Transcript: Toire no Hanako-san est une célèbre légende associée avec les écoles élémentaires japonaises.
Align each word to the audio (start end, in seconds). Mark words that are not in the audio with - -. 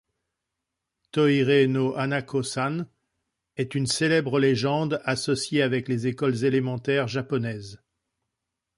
Toire 1.11 1.67
no 1.67 1.95
Hanako-san 1.95 2.87
est 3.55 3.75
une 3.75 3.85
célèbre 3.85 4.39
légende 4.39 4.99
associée 5.05 5.61
avec 5.61 5.87
les 5.87 6.07
écoles 6.07 6.43
élémentaires 6.43 7.07
japonaises. 7.07 7.83